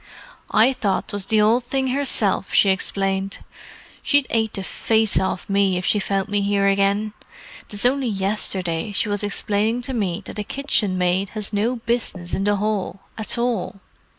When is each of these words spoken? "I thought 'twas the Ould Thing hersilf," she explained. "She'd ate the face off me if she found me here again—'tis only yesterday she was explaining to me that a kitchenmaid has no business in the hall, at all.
"I 0.49 0.73
thought 0.73 1.09
'twas 1.09 1.27
the 1.27 1.41
Ould 1.41 1.63
Thing 1.63 1.89
hersilf," 1.89 2.51
she 2.55 2.69
explained. 2.71 3.37
"She'd 4.01 4.25
ate 4.31 4.53
the 4.53 4.63
face 4.63 5.19
off 5.19 5.47
me 5.47 5.77
if 5.77 5.85
she 5.85 5.99
found 5.99 6.27
me 6.27 6.41
here 6.41 6.67
again—'tis 6.67 7.85
only 7.85 8.07
yesterday 8.07 8.93
she 8.93 9.09
was 9.09 9.21
explaining 9.21 9.83
to 9.83 9.93
me 9.93 10.23
that 10.25 10.39
a 10.39 10.43
kitchenmaid 10.43 11.29
has 11.37 11.53
no 11.53 11.75
business 11.75 12.33
in 12.33 12.45
the 12.45 12.55
hall, 12.55 13.01
at 13.15 13.37
all. 13.37 13.75